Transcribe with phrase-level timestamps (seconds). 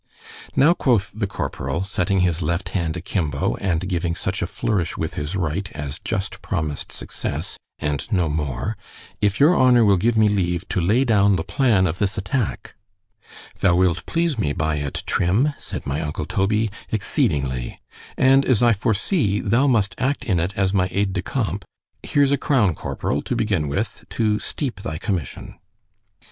[0.55, 4.97] Now, quoth the corporal, setting his left hand a kimbo, and giving such a flourish
[4.97, 10.67] with his right, as just promised success—and no more——if your honour will give me leave
[10.69, 12.73] to lay down the plan of this attack——
[13.59, 19.39] ——Thou wilt please me by it, Trim, said my uncle Toby, exceedingly—and as I foresee
[19.39, 21.63] thou must act in it as my aid de camp,
[22.01, 25.59] here's a crown, corporal, to begin with, to steep thy commission.